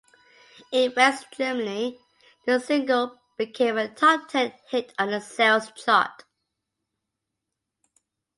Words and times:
In 0.71 0.91
West 0.97 1.27
Germany, 1.37 1.99
the 2.47 2.59
single 2.59 3.19
became 3.37 3.77
a 3.77 3.87
top 3.87 4.29
ten 4.29 4.51
hit 4.71 4.95
on 4.97 5.11
the 5.11 5.19
sales 5.21 5.71
chart. 5.73 6.23